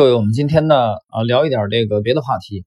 [0.00, 2.64] 各位，我们今天呢啊聊一点这个别的话题。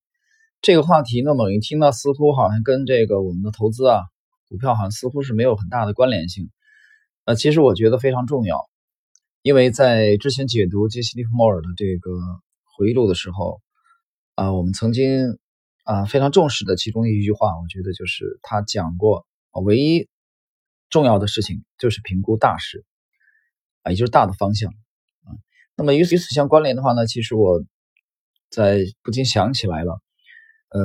[0.61, 4.03] 这个话题呢，猛一听呢，似乎好像跟这个我们的投资啊、
[4.49, 6.51] 股票好像似乎是没有很大的关联性。
[7.25, 8.69] 呃，其实我觉得非常重要，
[9.41, 12.11] 因为在之前解读杰西·利弗莫尔的这个
[12.77, 13.61] 回忆录的时候，
[14.35, 15.39] 啊，我们曾经
[15.85, 20.07] 啊非常重视的其中一句话，我觉得就是他讲过，唯一
[20.91, 22.85] 重要的事情就是评估大势
[23.81, 24.71] 啊，也就是大的方向。
[25.75, 27.63] 那么与此与此相关联的话呢，其实我
[28.49, 29.99] 在不禁想起来了，
[30.69, 30.81] 呃，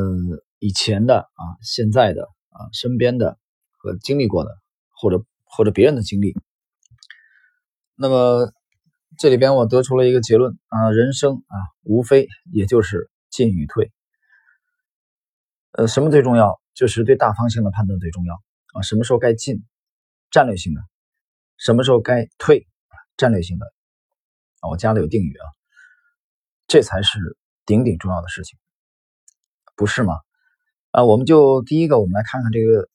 [0.58, 3.38] 以前的啊，现在的啊，身边的
[3.76, 4.50] 和经历过的，
[4.90, 6.34] 或者或者别人的经历。
[7.94, 8.50] 那么
[9.18, 13.92] 这里边我得出了一个结论啊，人生啊，无非也就是进与退。
[15.72, 16.58] 呃，什么最重要？
[16.74, 18.34] 就是对大方向的判断最重要
[18.72, 18.82] 啊。
[18.82, 19.64] 什么时候该进，
[20.30, 20.80] 战略性的；
[21.58, 22.66] 什么时候该退，
[23.16, 23.66] 战略性的。
[24.60, 25.44] 啊，我加了有定语啊，
[26.66, 27.18] 这才是
[27.66, 28.58] 顶顶重要的事情，
[29.76, 30.20] 不是吗？
[30.90, 32.88] 啊，我们就第一个，我们来看看这个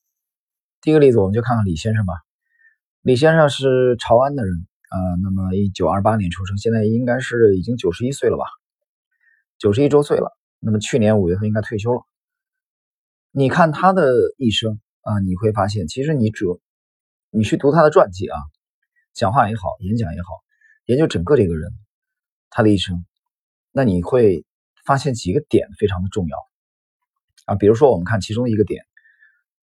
[0.81, 2.13] 第一个例子，我们就看看李先生吧。
[3.01, 4.53] 李先生是潮安的人
[4.89, 8.45] 啊，那么一九二八年出生，现在应该是已经九十一岁了吧？
[9.57, 12.01] 九十一周岁了，那么去年五月份应该退休了。
[13.31, 16.45] 你看他的一生啊，你会发现，其实你只
[17.29, 18.37] 你去读他的传记啊，
[19.13, 20.43] 讲话也好，演讲也好。
[20.85, 21.71] 研究整个这个人，
[22.49, 23.05] 他的一生，
[23.71, 24.45] 那你会
[24.85, 26.37] 发现几个点非常的重要
[27.45, 27.55] 啊。
[27.55, 28.83] 比如说，我们看其中一个点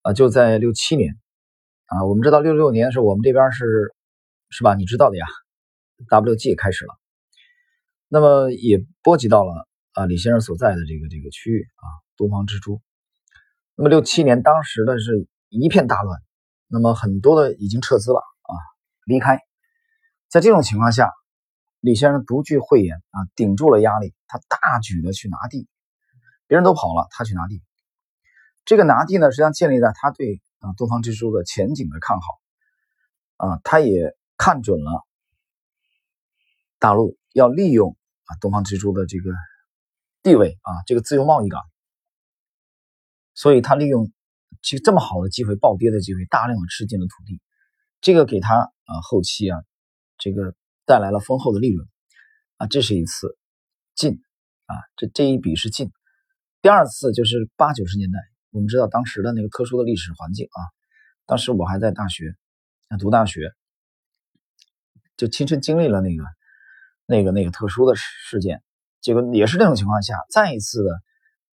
[0.02, 1.18] 啊，就在六七年
[1.86, 3.64] 啊，我们知道六六年是，我们这边是
[4.50, 4.74] 是吧？
[4.74, 5.24] 你知道的呀
[6.10, 6.94] ，WG 开始了，
[8.08, 12.82] 那么也波及到了啊李先生所在的这个这个区域啊，东方之珠。
[13.76, 16.20] 那么六七年当时的是一片大乱，
[16.66, 18.52] 那么很多的已经撤资了啊，
[19.06, 19.40] 离开。
[20.28, 21.10] 在这种情况下，
[21.80, 25.66] 李先生独具慧眼啊，顶住了压力，他大举的去拿地，
[26.46, 27.62] 别人都跑了，他去拿地。
[28.66, 32.26] 这个拿地呢，实际上建立在他对啊东方之珠的前景的看好
[33.36, 35.06] 啊，他也看准了
[36.78, 39.30] 大陆要利用啊东方之珠的这个
[40.22, 41.62] 地位啊，这个自由贸易港，
[43.32, 44.12] 所以他利用
[44.60, 47.40] 这这么好的机会，暴跌的机会，大量的吃进了土地，
[48.02, 49.58] 这个给他啊后期啊。
[50.18, 51.86] 这个带来了丰厚的利润
[52.56, 53.36] 啊，这是一次
[53.94, 54.20] 进
[54.66, 55.92] 啊，这这一笔是进。
[56.60, 58.18] 第二次就是八九十年代，
[58.50, 60.58] 我们知道当时的那个特殊的历史环境啊，
[61.24, 62.34] 当时我还在大学
[62.98, 63.52] 读大学，
[65.16, 66.24] 就亲身经历了那个
[67.06, 68.60] 那个那个特殊的事件。
[69.00, 70.90] 结果也是这种情况下，再一次的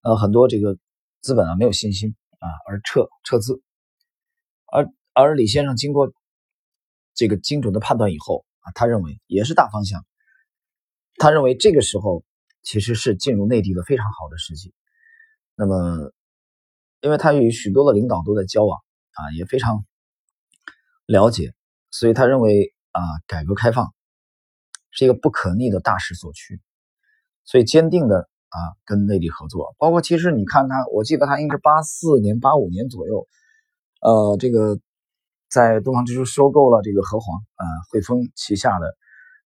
[0.02, 0.76] 呃很多这个
[1.20, 3.62] 资本啊没有信心啊而撤撤资，
[4.72, 6.12] 而而李先生经过
[7.14, 8.44] 这个精准的判断以后。
[8.74, 10.04] 他认为也是大方向。
[11.16, 12.24] 他认为这个时候
[12.62, 14.74] 其实是进入内地的非常好的时机。
[15.54, 16.12] 那么，
[17.00, 18.78] 因为他与许多的领导都在交往
[19.12, 19.84] 啊，也非常
[21.06, 21.54] 了解，
[21.90, 23.94] 所以他认为啊，改革开放
[24.90, 26.60] 是一个不可逆的大势所趋，
[27.44, 29.74] 所以坚定的啊跟内地合作。
[29.78, 33.26] 包括其实你看他，我记得他应该是八四年、八五年左右，
[34.00, 34.78] 呃，这个。
[35.48, 38.96] 在东方之珠收购了这个和黄啊，汇丰旗下的，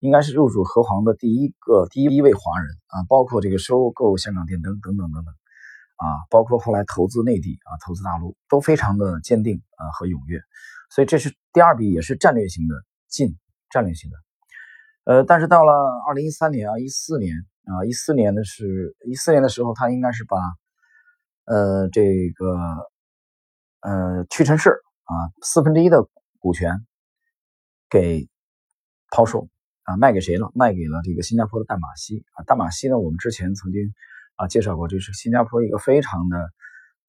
[0.01, 5.35] 应该是入主和黄的第一个第一位华人啊，包括这个收购香港电灯等等等等
[5.97, 10.41] 啊，包括后来投资内地啊，投资大陆都非常的坚定啊和踊跃，
[10.91, 12.75] 所以这是第二笔也是战略性的
[13.07, 13.37] 进，
[13.71, 14.17] 战略性的。
[15.05, 15.73] 呃，但是到了
[16.09, 17.35] 二零一三年啊，一四年
[17.65, 20.39] 啊，一四年的是一四年的时候，他应该是把
[21.45, 22.57] 呃这个
[23.81, 24.73] 呃屈臣氏。
[25.11, 26.87] 啊，四分之一的股权
[27.89, 28.29] 给
[29.11, 29.49] 抛售
[29.83, 30.53] 啊，卖给谁了？
[30.55, 32.45] 卖给了这个新加坡的淡马锡啊。
[32.45, 33.93] 淡马锡呢，我们之前曾经
[34.37, 36.53] 啊介绍过，这是新加坡一个非常的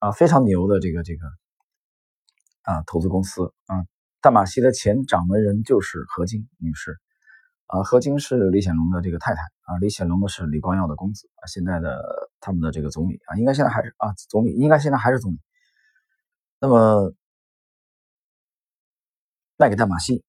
[0.00, 1.28] 啊非常牛的这个这个
[2.62, 3.86] 啊投资公司啊。
[4.20, 6.98] 淡马锡的前掌门人就是何晶女士
[7.66, 12.02] 啊，何晶是李显龙的这个太太啊，李显龙呢是李光耀的公子啊，现在的
[12.40, 15.38] 他们的这个总理啊，应该现在还是啊总理，应该现在还是总理。
[16.58, 17.14] 那么。
[19.62, 20.24] 卖给淡马锡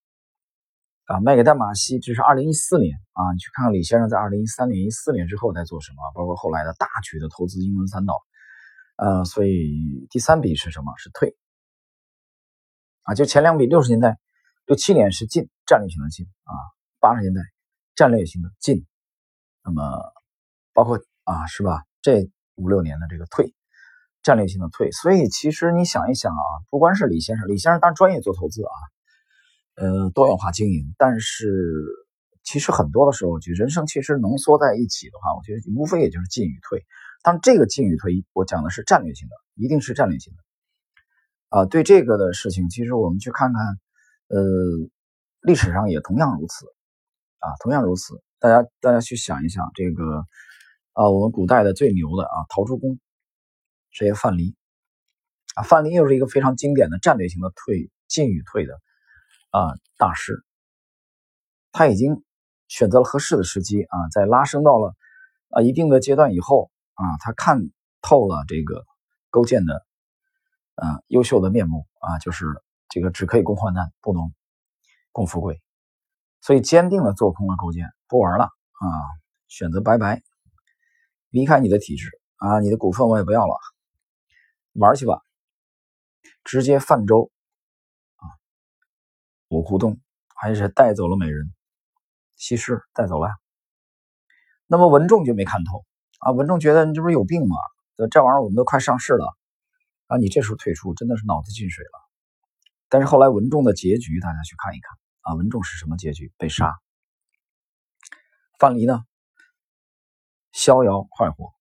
[1.06, 3.34] 啊，卖给淡马锡，这是二零一四年啊。
[3.34, 8.22] 你去看看李先生在二零一三年、一四年之后在做什么，包括后来的大举的投资英伦三岛，
[8.96, 10.94] 呃，所以第三笔是什么？
[10.98, 11.36] 是退
[13.02, 13.16] 啊。
[13.16, 14.20] 就前两笔六十年代、
[14.68, 16.54] 六七年是进，战略性的进啊；
[17.00, 17.42] 八十年代
[17.96, 18.86] 战略性的进，
[19.66, 19.82] 那么
[20.74, 21.84] 包括啊，是吧？
[22.04, 23.52] 这五六年的这个退，
[24.22, 24.92] 战略性的退。
[24.92, 28.72] 所以其实你想一想啊，不光是李先生，李先生当然专业做投资啊。
[29.76, 31.86] 呃，多元化经营，但是
[32.44, 36.86] 其实很多的时候，就人生其实浓缩在一起的话，我觉得无非也就是进与退。
[37.24, 40.44] 当然，这个进与退，我讲的是战略性的，一定是战略性的。
[41.58, 43.62] 啊，对这个的事情，其实我们去看看，
[44.28, 44.42] 呃，
[45.42, 46.66] 历史上也同样如此，
[47.40, 48.22] 啊，同样如此。
[48.40, 50.26] 大家大家去想一想，这个
[50.92, 53.00] 啊，我们古代的最牛的啊，陶朱公，
[53.92, 54.54] 这些范蠡，
[55.56, 58.82] 啊，范蠡又是一个非常经典的战略性的退进与退的
[59.54, 60.44] 啊大师。
[61.72, 62.24] 他已经
[62.68, 64.96] 选择了合适的时机啊，在拉升到了
[65.50, 67.60] 啊一定的阶段以后啊，他看
[68.02, 68.84] 透了这个
[69.30, 69.86] 勾践的
[70.76, 72.46] 啊优秀的面目啊，就是
[72.90, 74.34] 这个只可以共患难，不能
[75.12, 75.62] 共富贵，
[76.42, 78.86] 所以坚定的做空了勾践，不玩了啊，
[79.48, 80.22] 选择拜拜，
[81.30, 83.56] 离开你的体制啊，你的股份我也不要了，
[84.74, 85.22] 玩去吧，
[86.44, 87.32] 直接泛舟，
[89.54, 90.02] 五湖东，
[90.36, 91.54] 还是带走了美人。
[92.36, 93.30] 西施带走了，
[94.66, 95.86] 那么文仲就没看透
[96.18, 96.32] 啊！
[96.32, 97.56] 文仲觉得你这不是有病吗？
[98.10, 99.38] 这玩意儿我们都快上市了
[100.08, 100.18] 啊！
[100.18, 101.92] 你这时候退出，真的是脑子进水了。
[102.90, 105.36] 但是后来文仲的结局，大家去看一看啊！
[105.36, 106.34] 文仲是什么结局？
[106.40, 106.74] 被杀。
[108.58, 109.06] 范蠡呢？
[110.52, 111.54] 逍遥快活。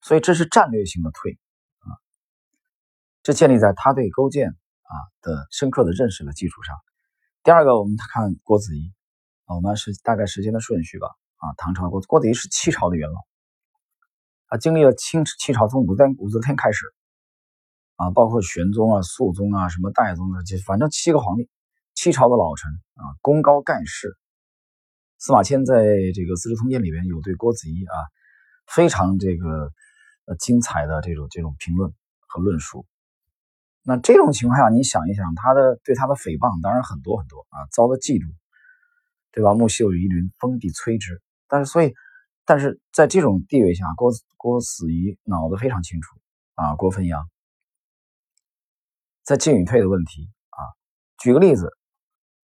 [0.00, 1.38] 所以这是战略性的退
[1.78, 1.94] 啊！
[3.22, 6.76] 这建立在他对勾践啊的深刻的认识的基础上。
[7.48, 8.92] 第二个，我们看郭子仪
[9.46, 9.56] 啊。
[9.56, 11.08] 我们是大概时间的顺序吧。
[11.36, 13.20] 啊，唐朝郭郭子仪是七朝的元老，
[14.48, 16.84] 啊，经历了清七朝，从武则武则天开始，
[17.96, 21.48] 啊，包括玄宗啊、肃宗啊、什么代宗啊，就反正七个皇帝，
[21.94, 24.14] 七朝的老臣啊，功高盖世。
[25.16, 25.74] 司马迁在
[26.14, 27.96] 这个《资治通鉴》里边有对郭子仪啊
[28.66, 29.72] 非常这个
[30.26, 31.94] 呃精彩的这种这种评论
[32.26, 32.84] 和论述。
[33.88, 38.28] 那这种情况下，你想一想，他的对他的诽谤当然很多很多啊，遭的嫉妒。
[39.30, 39.54] 对吧？
[39.54, 41.22] 木秀于林，风必摧之。
[41.46, 41.94] 但是，所以，
[42.44, 46.16] 但是在这种地位下，郭郭子仪脑子非常清楚
[46.54, 46.74] 啊。
[46.74, 47.28] 郭汾阳
[49.22, 50.58] 在进与退的问题啊，
[51.18, 51.70] 举个例子，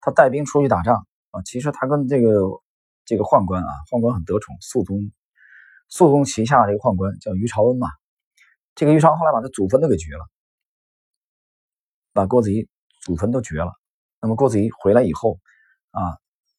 [0.01, 2.29] 他带兵出去打仗啊，其实他跟这个
[3.07, 5.11] 这个宦官啊，宦官很得宠，肃宗，
[5.89, 7.89] 肃宗旗下的这个宦官叫于朝恩嘛。
[8.77, 10.25] 这个于朝后来把他祖坟都给掘了，
[12.15, 12.67] 把郭子仪
[13.03, 13.75] 祖坟都掘了。
[14.23, 15.39] 那么郭子仪回来以后
[15.91, 16.17] 啊。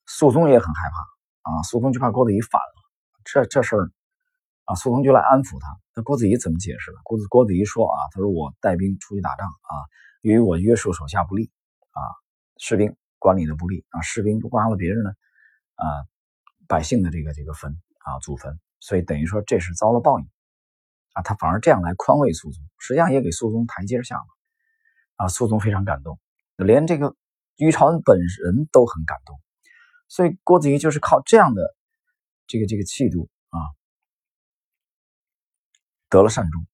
[0.07, 2.75] 肃宗也很害怕啊，肃宗就怕郭子仪反了，
[3.23, 3.91] 这这事儿
[4.65, 5.67] 啊，肃宗就来安抚他。
[5.95, 6.97] 那郭子仪怎么解释的？
[7.03, 9.73] 郭子郭子仪说啊，他说我带兵出去打仗啊，
[10.21, 11.49] 由于我约束手下不力
[11.89, 11.99] 啊，
[12.57, 15.09] 士兵管理的不力啊，士兵挖了别人的
[15.73, 16.05] 啊
[16.67, 20.29] 百姓的这个这个坟啊祖坟，所以等于说这是遭了报应
[21.13, 24.27] 啊，他反而这样来宽慰肃宗，实际上也给肃宗台阶下了
[25.15, 26.19] 啊，肃宗非常感动，
[26.55, 27.15] 连这个
[27.57, 29.39] 于朝恩本人都很感动。
[30.07, 31.75] 所以郭子仪就是靠这样的
[32.47, 33.59] 这个这个气度啊，
[36.09, 36.65] 得了善终，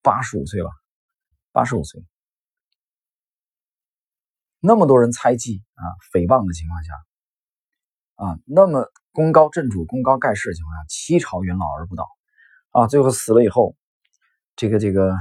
[0.00, 0.70] 八十五岁了，
[1.52, 2.02] 八十五岁，
[4.60, 6.92] 那么多人猜忌啊、诽谤的情况下
[8.14, 12.08] 啊，那么功高震主、功高盖世的情况下，七朝元老而不倒
[12.70, 13.76] 啊，最后死了以后，
[14.56, 15.14] 这个这个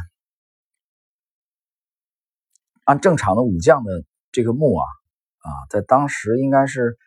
[2.85, 4.85] 按正常的武将的这个墓啊。
[5.44, 6.97] 啊，在当时应该是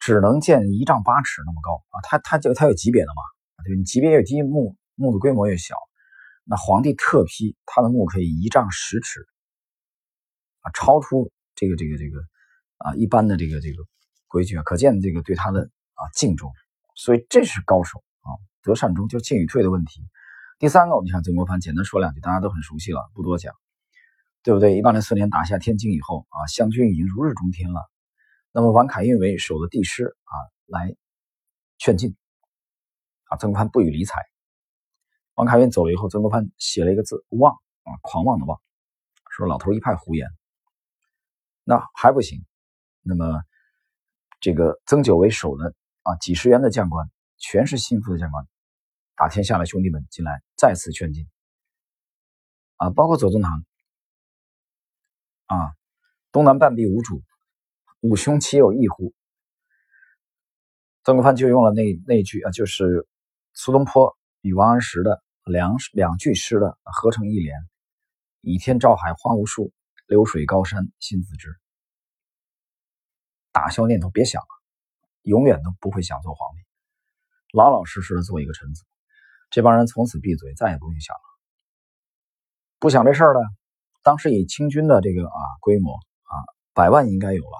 [0.00, 3.22] 只能建一丈八尺那么高啊，它它就它有级别的嘛，
[3.66, 5.76] 对，你级别越低，墓墓的规模越小。
[6.44, 9.20] 那皇帝特批他的墓可以一丈十尺
[10.62, 12.18] 啊，超出这个这个这个
[12.78, 13.82] 啊一般的这个这个
[14.26, 16.50] 规矩啊，可见这个对他的啊敬重。
[16.94, 20.00] 所以这是高手啊，得善终就进与退的问题。
[20.58, 23.52] 第三个，我们看曾国藩，简单说两句，大家都很熟悉了，不多讲。
[24.46, 24.76] 对不对？
[24.76, 27.90] 一八零四年打下天津以后啊，湘军已经如日中天了。
[28.52, 30.34] 那么王凯运为首的帝师啊，
[30.66, 30.94] 来
[31.78, 32.14] 劝进
[33.24, 34.22] 啊，曾国藩不予理睬。
[35.34, 38.62] 王凯运走了以后，曾国藩写了一个字“妄”啊，狂妄的妄，
[39.32, 40.28] 说老头一派胡言。
[41.64, 42.46] 那还不行。
[43.02, 43.42] 那么
[44.38, 48.46] 这个曾九为首的啊，几十员的将官，全是心腹的将官，
[49.16, 51.26] 打天下的兄弟们进来，再次劝进
[52.76, 53.66] 啊，包括左宗棠。
[55.46, 55.74] 啊，
[56.32, 57.22] 东南半壁无主，
[58.00, 59.14] 五兄岂有异乎？
[61.04, 63.06] 曾国藩就用了那那句啊，就是
[63.54, 67.56] 苏东坡与王安石的两两句诗的合成一联
[68.42, 69.72] ：“倚天照海花无数，
[70.06, 71.54] 流水高山心自知。”
[73.52, 74.48] 打消念头，别想了，
[75.22, 76.62] 永远都不会想做皇帝，
[77.52, 78.84] 老老实实的做一个臣子。
[79.48, 81.22] 这帮人从此闭嘴，再也不用想了，
[82.80, 83.40] 不想这事儿了。
[84.06, 86.34] 当时以清军的这个啊规模啊
[86.74, 87.58] 百万应该有了，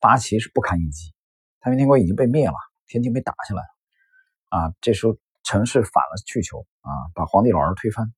[0.00, 1.14] 八旗是不堪一击
[1.60, 2.56] 太平天国已经被灭了，
[2.88, 4.74] 天津被打下来了啊。
[4.80, 8.12] 这时候陈氏反了去求啊，把皇帝老儿推翻。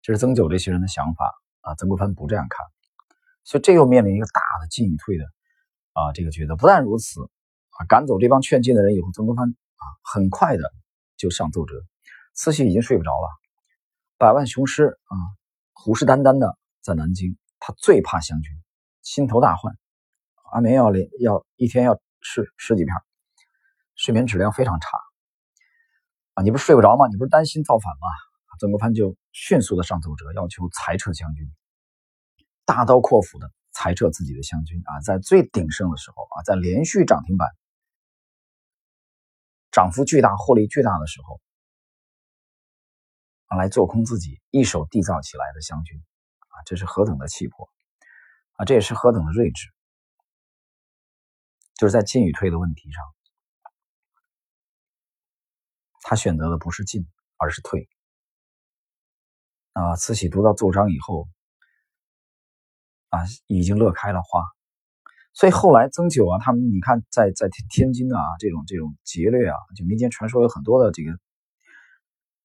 [0.00, 1.74] 这是曾九这些人的想法啊。
[1.74, 2.64] 曾国藩不这样看，
[3.42, 5.24] 所以这又面临一个大的进与退的
[5.94, 6.54] 啊这个抉择。
[6.54, 7.20] 不但如此
[7.70, 10.72] 啊，赶走这帮劝进的人以后，曾国藩啊很快的
[11.16, 11.74] 就上奏折，
[12.32, 13.28] 慈禧已经睡不着了，
[14.18, 15.16] 百万雄师啊，
[15.78, 18.52] 虎视眈眈的在南京，他最怕湘军，
[19.02, 19.72] 心头大患，
[20.52, 21.98] 安眠药里要一天要。
[22.20, 22.92] 吃十几片，
[23.94, 24.88] 睡眠质量非常差
[26.34, 26.42] 啊！
[26.42, 27.06] 你不是睡不着吗？
[27.06, 28.08] 你不是担心造反吗？
[28.58, 31.48] 曾国藩就迅速的上奏折，要求裁撤湘军，
[32.64, 35.00] 大刀阔斧的裁撤自己的湘军啊！
[35.00, 37.48] 在最鼎盛的时候啊，在连续涨停板
[39.70, 41.40] 涨幅巨大、获利巨大的时候
[43.56, 45.98] 来做空自己一手缔造起来的湘军
[46.48, 46.60] 啊！
[46.66, 47.70] 这是何等的气魄
[48.54, 48.64] 啊！
[48.64, 49.68] 这也是何等的睿智！
[51.76, 53.04] 就是在进与退的问题上，
[56.02, 57.88] 他选择的不是进，而是退。
[59.74, 61.28] 啊，慈禧读到奏章以后，
[63.10, 64.42] 啊，已经乐开了花。
[65.32, 71.12] 所以后来曾九啊，他们你看，在在天津啊，这种这种劫掠啊，就民间传说有很多的这个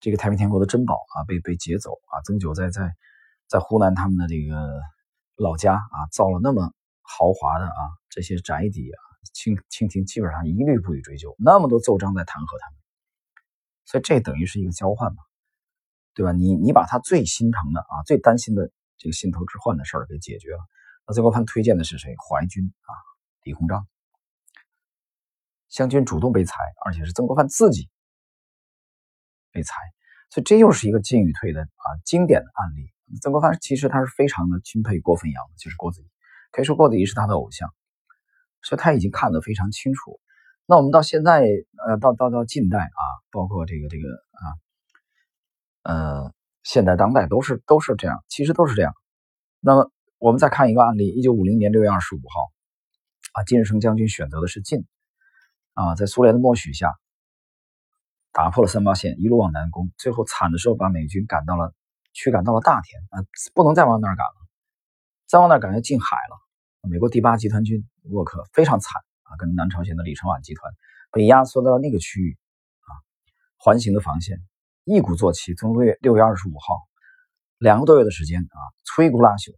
[0.04, 2.20] 这个太平天国的珍宝啊，被被劫走啊。
[2.26, 2.94] 曾九在在
[3.48, 4.82] 在湖南他们的这个
[5.38, 7.80] 老家啊，造了那么豪华的啊
[8.10, 9.00] 这些宅邸啊。
[9.32, 12.78] 清清廷基本上一律不予追究，那么多奏章在弹劾他们，
[13.86, 15.24] 所以这等于是一个交换嘛，
[16.14, 16.34] 对吧？
[16.34, 20.60] 你你把他最心疼的啊、最担心的这个心头之患的事儿给解决了。
[21.08, 22.14] 那曾国藩推荐的是谁？
[22.18, 22.92] 淮军啊，
[23.44, 23.88] 李鸿章。
[25.70, 26.56] 湘军主动被裁，
[26.86, 27.90] 而且是曾国藩自己
[29.54, 29.76] 被裁，
[30.30, 32.92] 所以这又是一个进与退的啊经典的案例。
[33.22, 36.06] 曾国藩其实他是非常的钦佩郭汾阳的，就是郭子仪，
[36.52, 37.70] 可以说郭子仪是他的偶像。
[38.66, 40.22] 所以他已经看得非常清楚。
[40.66, 41.46] 那我们到现在，
[41.86, 44.46] 呃，到到到近代啊，包括这个这个啊，
[45.84, 46.34] 呃，
[46.64, 48.94] 现代当代都是都是这样，其实都是这样。
[49.60, 52.54] 那么我们再看一个案例：一九五零年六月二十五号，
[53.34, 54.86] 啊，金日成将军选择的是进，
[55.74, 56.94] 啊，在苏联的默许下，
[58.34, 61.74] 打破了三八线，一路往南攻，最后惨的时候把美军赶到了
[62.13, 63.24] 驱赶到了大田啊，
[63.54, 64.36] 不能再往那儿赶了，
[65.28, 66.90] 再往那儿赶要进海了。
[66.90, 70.74] 美国第八集团军沃克非常惨啊，跟南朝鲜的李承晚集团
[71.12, 72.38] 被压缩到了那个区域
[72.82, 72.90] 啊，
[73.56, 74.42] 环形的防线，
[74.84, 76.82] 一鼓作气，从六月六月二十五号，
[77.60, 79.56] 两个多月的时间啊，摧枯拉朽，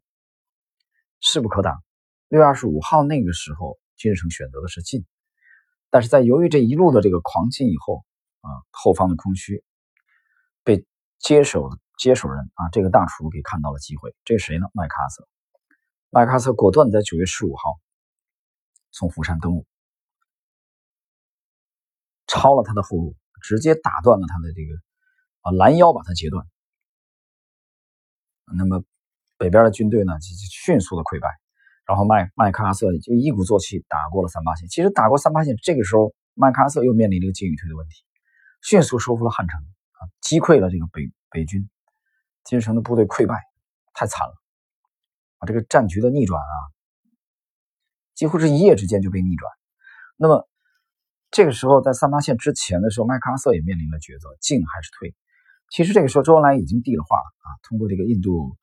[1.21, 1.81] 势不可挡。
[2.27, 5.05] 六月二十五号那个时候，金日成选择的是进，
[5.89, 8.03] 但是在由于这一路的这个狂进以后
[8.45, 9.63] 啊，后方的空虚，
[10.63, 10.85] 被
[11.17, 14.67] 接手接手人啊，这个大厨给看到了机会，这是谁呢？
[14.73, 15.27] 麦克阿瑟。
[16.11, 17.79] 麦克阿瑟果断在九月十五号
[18.91, 19.65] 从釜山登陆，
[22.27, 24.75] 抄了他的后路，直接打断了他的这个
[25.41, 26.47] 啊拦腰，把他截断。
[28.55, 28.83] 那么
[29.37, 31.27] 北边的军队呢，就迅速的溃败，
[31.85, 34.69] 然后麦麦克阿瑟就一鼓作气打过了三八线。
[34.69, 38.03] 其实打过三八线，这个时候麦克阿瑟又面临这个进与退的问题，
[38.65, 41.69] 迅速收复了汉城啊，击溃了这个北北军，
[42.43, 43.39] 金日成的部队溃败，
[43.93, 44.33] 太惨了。
[45.37, 46.55] 啊这个战局的逆转啊，
[48.15, 49.51] 几乎是一夜之间就被逆转。
[50.15, 50.49] 那么
[51.29, 55.13] 这个时候，在三八线之前的时候，麦克阿瑟也面临了抉择：进还是退？
[55.69, 58.57] 其实这个时候，周恩来已经递了话了啊，通过这个印度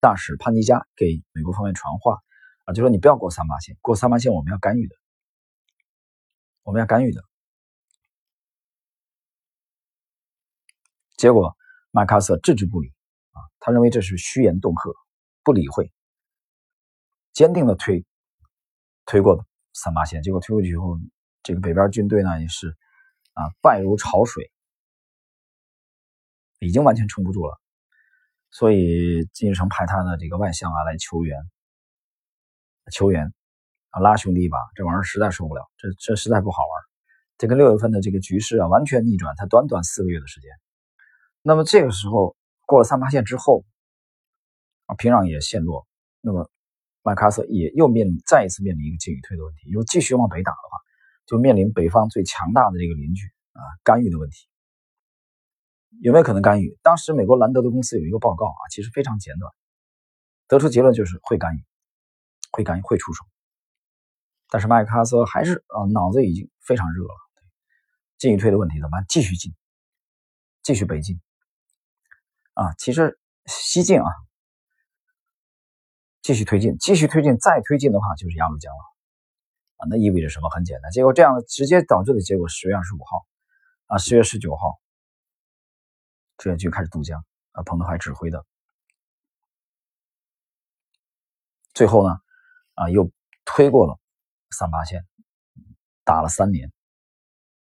[0.00, 2.22] 大使潘尼加给美国方面传话
[2.64, 4.96] 啊，就说你不要过三八线，过三八线我们要干预的，
[6.62, 7.22] 我们要干预的。
[11.24, 11.56] 结果
[11.90, 12.92] 麦克阿瑟置之不理
[13.32, 14.92] 啊，他认为这是虚言恫吓，
[15.42, 15.90] 不理会。
[17.32, 18.04] 坚定的推
[19.06, 20.98] 推过三八线，结果推过去以后，
[21.42, 22.76] 这个北边军队呢也是
[23.32, 24.52] 啊败如潮水，
[26.58, 27.58] 已经完全撑不住了。
[28.50, 31.38] 所以金日成派他的这个外相啊来求援，
[32.92, 33.32] 求援
[33.88, 36.82] 啊拉兄弟一把，这玩意儿实在受不了，这这实在不好玩。
[37.38, 40.50] 这个六月份的这个局势啊完全逆转，才短短四个月的时间。
[41.44, 42.34] 那么这个时候
[42.66, 43.64] 过了三八线之后
[44.86, 45.86] 啊，平壤也陷落，
[46.20, 46.50] 那么。
[47.06, 49.70] 麦克阿瑟也又面临再一次面临一个进与退的问题。
[49.70, 50.78] 如果继续往北打的话，
[51.26, 54.48] 就面临北方最强大的这个邻居啊干预的问题。
[56.00, 56.78] 有没有可能干预？
[56.82, 59.52] 当时美国兰德的公司有一个报告啊，其实非常简短，
[60.48, 61.62] 得出结论就是会干预，
[62.50, 63.22] 会干预，会出手。
[64.48, 67.14] 但是麦克阿瑟还是啊脑子已经非常热了，
[68.16, 69.04] 进与退的问题怎么办？
[69.10, 69.52] 继续进，
[70.62, 71.20] 继续北进
[72.54, 72.74] 啊。
[72.78, 74.06] 其实西进啊。
[76.22, 78.80] 继续推进，继续推进，再推进的话就是鸭绿江了。
[79.76, 80.48] 啊，那意味着什么？
[80.48, 83.26] 很简单，结果这样直接导致的结果，十月二十五号
[83.88, 84.80] 啊，十月十九号，
[86.38, 88.46] 志愿军开始渡江啊，彭德怀指挥的，
[91.74, 92.18] 最后呢，
[92.72, 93.10] 啊，又
[93.44, 93.98] 推过了
[94.50, 95.04] 三八线，
[96.04, 96.72] 打了三年。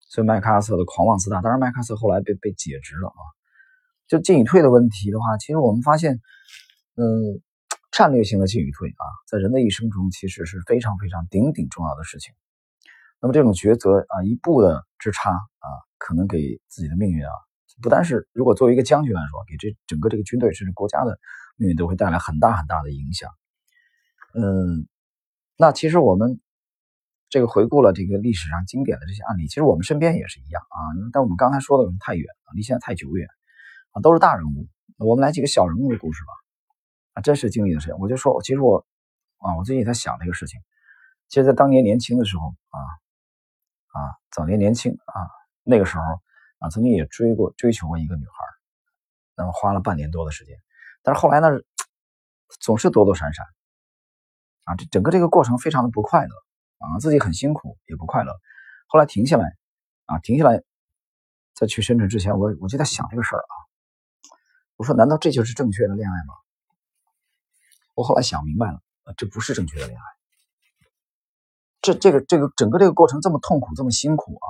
[0.01, 3.23] 所以麦克阿瑟的狂妄自大，当然麦克阿瑟后来被被解职了啊。
[4.09, 6.21] 就进与退的问题的话，其实我们发现，
[6.97, 7.41] 嗯。
[7.91, 12.33] 战略性的进与退啊，在人的一生中其实是非常非常顶顶重要的事情。
[13.19, 17.33] 那么这种抉择啊，一步的之差啊，可能给自己的命运啊，
[17.83, 21.19] 不单是如果作为一个将军来说，给这整个这个军队甚至国家的
[21.57, 23.31] 命运都会带来很大很大的影响。
[24.35, 24.87] 嗯，
[25.57, 26.41] 那其实我们
[27.31, 30.79] 这个回顾了这个历史上经典的这些案例，其实我们身边也是一样啊。
[31.13, 33.27] 但我们刚才说的可能太远了，离现在太久远
[33.93, 34.69] 啊，都是大人物。
[34.99, 36.33] 我们来几个小人物的故事吧。
[37.15, 38.87] 啊真实经历的事情，我就说，其实我
[39.39, 40.61] 啊，我最近在想这个事情。
[41.29, 42.79] 其实，在当年年轻的时候啊
[43.93, 45.27] 啊，早年年轻啊，
[45.63, 46.05] 那个时候
[46.59, 48.33] 啊，曾经也追过、追求过一个女孩，
[49.37, 50.57] 那么花了半年多的时间。
[51.03, 51.49] 但是后来呢，
[52.61, 53.45] 总是躲躲闪闪
[54.65, 56.35] 啊，这整个这个过程非常的不快乐
[56.79, 58.33] 啊，自己很辛苦也不快乐。
[58.87, 59.57] 后来停下来
[60.07, 60.63] 啊，停下来，
[61.55, 63.55] 在去深圳之前，我我就在想这个事儿啊。
[64.79, 66.35] 我说，难道这就是正确的恋爱吗？
[67.95, 68.81] 我后来想明白了，
[69.17, 70.05] 这不是正确的恋爱。
[71.83, 74.49] 这、这个、这个整个这个过程这么痛苦，这么辛苦啊！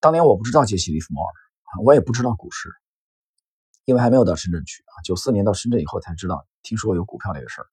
[0.00, 1.32] 当年我不知道杰西·利弗莫尔
[1.62, 2.68] 啊，我也不知道股市，
[3.84, 4.98] 因为还没有到深圳去啊。
[5.04, 7.66] 九四年到深圳以后才知道，听说有股票这个事儿。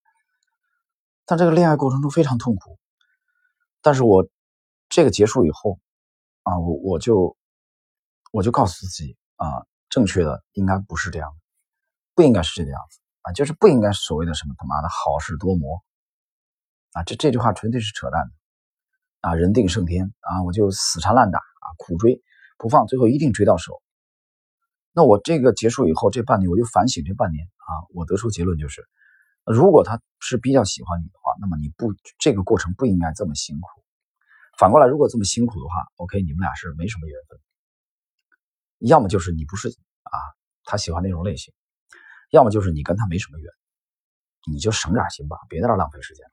[1.25, 2.77] 但这个恋爱过程中非常痛苦。
[3.81, 4.29] 但是我
[4.87, 5.79] 这个结束以后
[6.43, 7.35] 啊，我我就
[8.31, 11.40] 我就告诉自己啊，正确的应该不是这样的，
[12.15, 12.99] 不应该是这个样子。
[13.23, 15.83] 啊，就是不应该所谓的什么他妈的好事多磨
[16.93, 19.35] 啊，这这句话纯粹是扯淡的啊！
[19.35, 22.19] 人定胜天啊，我就死缠烂打啊，苦追
[22.57, 23.79] 不放，最后一定追到手。
[24.91, 28.89] 那我这个结束以后，这半年我就反省这半年啊，我得出结论就是，
[29.45, 33.67] 如果他是比较喜欢你的话，那么你不这个过程不应该这么辛苦。
[34.57, 37.39] 反过来，如果这么辛苦的话，OK，你们俩是没什么缘分，
[38.79, 40.17] 要么就是你不是啊，
[40.63, 41.53] 他喜欢那种类型。
[42.31, 43.53] 要么就是你跟他没什么缘，
[44.51, 46.31] 你就省点心吧，别在这浪费时间了。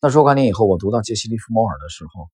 [0.00, 2.30] 那若干年以后，我读到杰西·利弗莫尔的时候，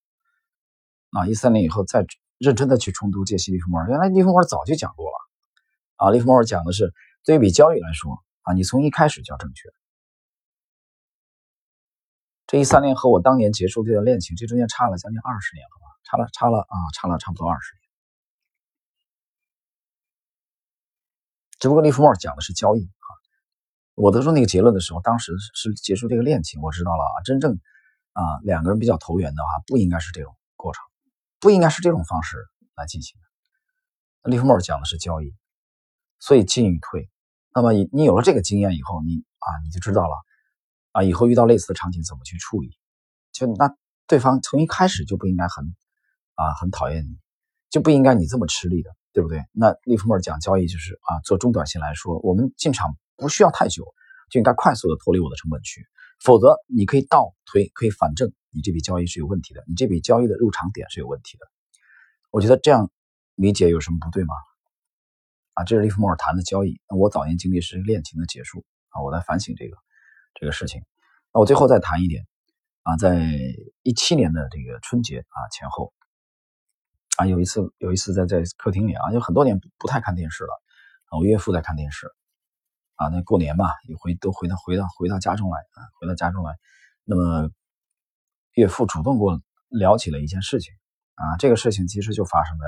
[1.19, 5.17] 啊，一三年以后再认真的去重读杰西·利弗莫尔，原来利弗莫尔早就讲过了。
[5.97, 6.93] 啊，利弗莫尔讲的是，
[7.25, 9.71] 对比交易来说，啊，你从一开始就要正确。
[12.47, 15.87] 这一三年和我当年结束这段恋情，这中间差了将近二十年了吧？
[16.05, 17.84] 差了，差了啊，差了差不多二十年。
[21.65, 23.09] 只不过利弗莫尔讲的是交易啊，
[23.95, 27.59] 我得出那个结论的时候，当时是结束这个恋情，我知道了啊，真正
[28.13, 30.85] 啊两个人比较投缘的话，不应该是这种过程，
[31.41, 32.37] 不应该是这种方式
[32.77, 33.19] 来进行
[34.23, 34.31] 的。
[34.31, 35.35] 利弗莫尔讲的是交易，
[36.19, 37.09] 所以进与退。
[37.55, 40.23] 那么你你有了这个经验以后，你啊你就知道了
[40.93, 42.77] 啊，以后遇到类似的场景怎么去处理。
[43.33, 43.75] 就那
[44.07, 45.65] 对方从一开始就不应该很
[46.35, 47.17] 啊很讨厌你，
[47.75, 48.91] 就不应该你这么吃力的。
[49.15, 49.45] 对不对？
[49.53, 53.85] 那利弗莫尔讲交易就是啊，做中短线来说，我们进场不需要太久，
[54.29, 55.87] 就应该快速的脱离我的成本区，
[56.19, 61.47] 否则你可以倒推，可以反证你这笔交易是有问题的，你这笔交易的入场点是有问题的。
[62.33, 62.91] 我觉得这样
[63.37, 64.35] 理解有什么不对吗？
[65.53, 66.81] 啊，这是利弗莫尔谈的交易。
[66.91, 69.77] 那我早年经历是恋情的结束啊，我在反省这个
[70.35, 70.83] 这个事情。
[71.33, 72.27] 那我最后再谈一点
[72.83, 73.31] 啊，在
[73.85, 75.93] 一七年的这个春节啊前后。
[77.17, 80.63] 啊，有一次，有一次在在客厅里啊，就很多年不不太看电视了。
[81.11, 82.09] 啊，我岳父在看电视。
[82.97, 86.55] 啊，那过年嘛，一回都回到回到回到家中来啊，回到家中来。
[87.05, 87.51] 那么
[88.55, 90.73] 岳父主动跟我聊起了一件事情。
[91.15, 92.65] 啊，这个事情其实就发生在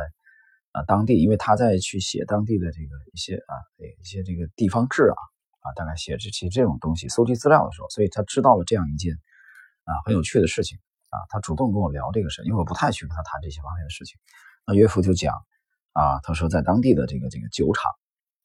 [0.72, 3.54] 啊当地，因为他在去写当地的这个一些啊
[4.00, 5.18] 一些这个地方志啊
[5.62, 9.14] 啊，大概写这些这种东西，搜集资料的时候，所以他知道了这样一件
[9.84, 10.78] 啊很有趣的事情。
[11.16, 14.18] 啊，他主动跟我聊这个事，因为我不太去跟他谈这些方面的事情。
[14.66, 15.34] 那岳父就讲，
[15.92, 17.90] 啊，他说在当地的这个这个酒厂，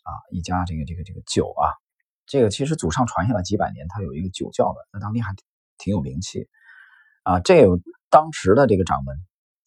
[0.03, 1.75] 啊，一家这个这个这个酒啊，
[2.25, 5.35] 这个其实祖上传下来几百年，他有一个酒窖的，在当地还
[5.77, 6.47] 挺有名气。
[7.23, 7.77] 啊，这有
[8.09, 9.17] 当时的这个掌门，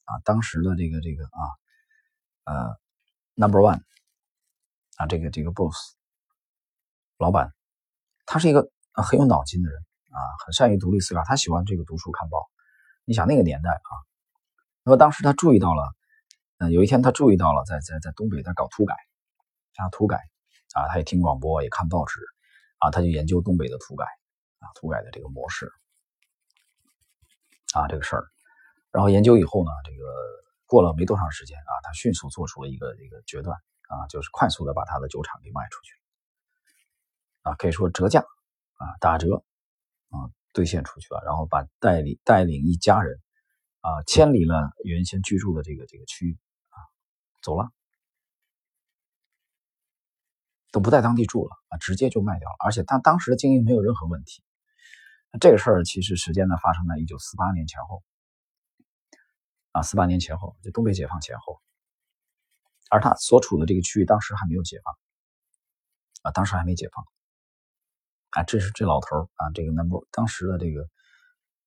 [0.07, 1.43] 啊，当时的这个这个啊，
[2.45, 2.77] 呃
[3.35, 3.83] ，Number One，
[4.97, 5.77] 啊，这个这个 Boss，
[7.19, 7.53] 老板，
[8.25, 9.79] 他是一个很有脑筋的人，
[10.11, 12.49] 啊，很善于独立思考，他喜欢这个读书看报。
[13.05, 13.91] 你想那个年代啊，
[14.83, 15.95] 那么当时他注意到了，
[16.59, 18.95] 嗯，有一天他注意到了，在在在东北在搞土改，
[19.77, 20.17] 啊土改，
[20.75, 22.21] 啊他也听广播也看报纸，
[22.79, 24.05] 啊他就研究东北的土改，
[24.59, 25.71] 啊土改的这个模式。
[27.75, 28.25] 啊这个事儿，
[28.93, 30.05] 然后研究以后呢，这个
[30.65, 35.93] 过了没多长时间啊，他迅速做出了一个一个决断啊，就是快速的把他的酒厂给卖出去
[37.43, 39.43] 啊，可以说折价啊打折
[40.55, 43.21] 兑现出去了，然后把带领带领一家人
[43.81, 46.39] 啊迁离了原先居住的这个这个区域
[46.71, 46.79] 啊
[47.43, 47.69] 走了，
[50.71, 54.43] 都不在当地住了啊，直接就卖掉了，而且他当时的经营没有任何问题。
[55.41, 58.05] 这个事儿其实时间呢发生在一九四八年前后，
[59.73, 61.61] 啊，四八年前后，就东北解放前后，
[62.89, 64.95] 而他所处的这个区域当时还没有解放，
[66.23, 67.05] 啊，当时还没解放，
[68.35, 70.89] 啊，这是这老头啊，这个 number 当时的这个，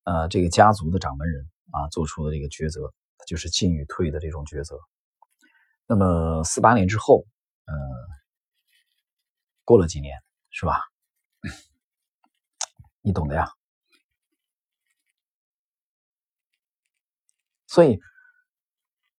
[0.04, 2.94] 呃，这个家族的掌门人啊做出的这个抉择，
[3.26, 4.78] 就是进与退的这种抉择。
[5.88, 7.26] 那么四八年之后，
[7.66, 7.74] 呃，
[9.64, 10.82] 过了几年，是吧？
[13.02, 13.50] 你懂的呀。
[17.68, 18.00] 所以，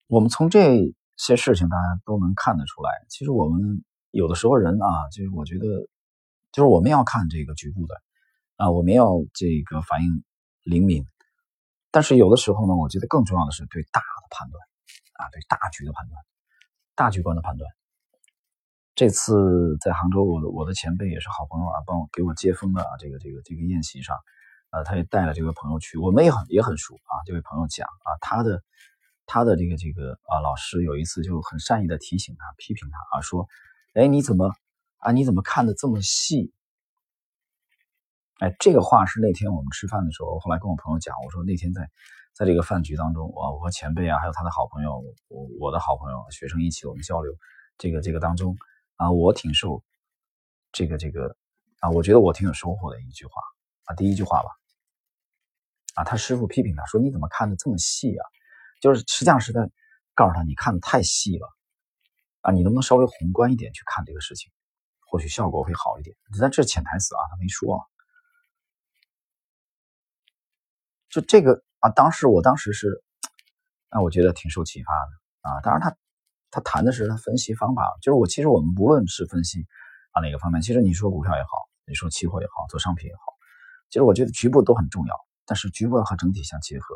[0.07, 2.91] 我们从这些事情，大家都能看得出来。
[3.09, 5.89] 其实我们有的时候人啊，就是我觉得，
[6.59, 7.95] 就是我们要看这个局部的
[8.57, 10.25] 啊，我们要这个反应
[10.65, 11.07] 灵敏。
[11.93, 14.61] 但是有的时候呢，我觉得更重要的是对大的判断
[15.13, 16.21] 啊，对大局的判断，
[16.97, 17.71] 大局观的判断。
[18.97, 24.19] 这次在杭州，我的我的前辈也是好朋友啊，帮我给我接风的啊这个这个这个宴席上。
[24.71, 27.23] 呃，他也带了这位朋友去，我们也很也很熟啊。
[27.25, 28.65] 这位朋友讲啊，他的
[29.27, 33.47] 他的这个这个啊老师有一次就很善意的提醒他、批评他啊，说，
[33.95, 34.53] 哎，你怎么
[34.99, 35.13] 啊？
[35.13, 36.53] 你怎么看的这么细？
[38.41, 41.91] 哎，这个话是那天我们吃饭的时候，后来跟我朋友讲，我说那天在
[42.33, 47.33] 在这个饭局当中，我我和前辈啊，还有他的好朋友，我我的好朋友学生一起我们交流，
[47.79, 48.57] 这个这个当中
[48.97, 49.83] 啊，我挺受
[50.73, 51.37] 这个这个
[51.81, 53.43] 啊，我觉得我挺有收获的一句话
[53.85, 54.51] 啊，第一句话吧。
[55.95, 58.25] 啊，他师傅批评他说：“你怎么看的这么细啊？
[58.81, 59.69] 就是实际上是在
[60.15, 61.49] 告诉他，你看的太细了
[62.43, 62.53] 啊！
[62.53, 64.53] 你能不能稍微宏观一点去看这个事情？
[65.09, 66.17] 或许效果会好一点。
[66.41, 67.85] 但这是潜台词啊，他没说。
[71.09, 73.03] 就这个啊，当时我当时是，
[73.89, 75.61] 啊，我觉得挺受启发的啊。
[75.63, 75.97] 当然，他
[76.51, 79.67] 他谈的是他分析方法，就是我其实我们不论是分析
[80.13, 81.49] 啊哪个方面，其实你说股票也好，
[81.87, 83.23] 你说期货也好，做商品也好，
[83.89, 85.15] 其实我觉得局部都很重要。”
[85.49, 86.95] 但是局部要和整体相结合，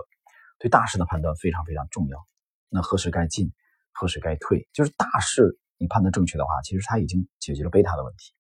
[0.59, 2.22] 对大势的判断非常非常重要。
[2.68, 3.51] 那何时该进，
[3.92, 8.33] 何时该退，就是大势你判断正确的话，其实它已经解决了贝塔的问题。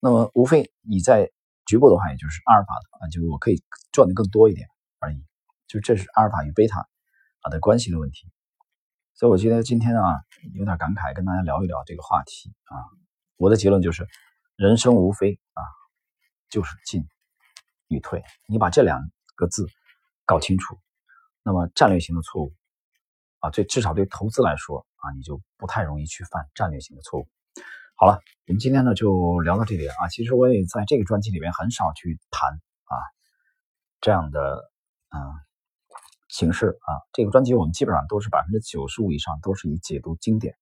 [0.00, 1.30] 那么无非你在
[1.66, 4.66] 局部的话，也就是阿尔法的啊，就我可以赚的更多一点
[4.98, 5.22] 而已。
[5.68, 6.80] 就这是阿尔法与贝塔
[7.42, 8.32] 啊的关系的问题。
[9.14, 12.74] 所以我觉得今天啊有点感慨，跟大家聊一聊这个话题啊。
[13.36, 14.08] 我的结论就是，
[14.56, 15.62] 人生无非啊
[16.48, 17.06] 就是进
[17.88, 19.00] 与退，你把这两。
[19.34, 19.66] 个字
[20.24, 20.78] 搞清楚，
[21.42, 22.54] 那么战略性的错误
[23.40, 27.28] 啊，对至少对投资来说啊，你就不太容易去犯战略性的错误。
[27.94, 30.08] 好了，我们今天呢就聊到这里啊。
[30.08, 32.94] 其实我也在这个专辑里面很少去谈啊
[34.00, 34.70] 这样的
[35.08, 35.18] 啊
[36.28, 36.90] 形式啊。
[37.12, 40.54] 这个专辑我们基本上都是百分之九十五以上都是以解读经典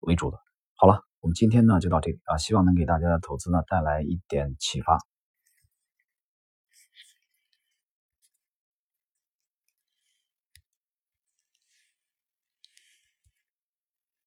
[0.00, 0.38] 为主的。
[0.74, 4.98] 好了，我们今天呢就到这里啊，希望能给大家的投资呢带来一点启发。